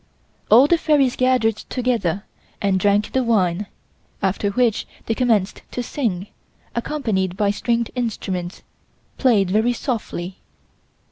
[0.49, 2.23] All the fairies gathered together
[2.59, 3.67] and drank the wine,
[4.19, 6.25] after which they commenced to sing,
[6.73, 8.63] accompanied by stringed instruments,
[9.19, 10.39] played very softly.